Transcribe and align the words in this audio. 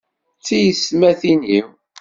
Tiyessetmatin-iw 0.45 1.65